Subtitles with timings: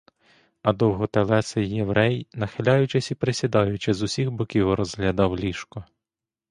[0.61, 5.85] А довготелесий єврей, нахиляючись і присідаючи, з усіх боків розглядав ліжко.